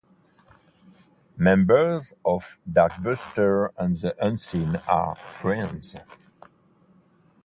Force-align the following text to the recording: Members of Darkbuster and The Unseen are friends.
Members 1.37 2.13
of 2.25 2.57
Darkbuster 2.67 3.69
and 3.77 3.99
The 3.99 4.15
Unseen 4.19 4.77
are 4.87 5.13
friends. 5.29 5.95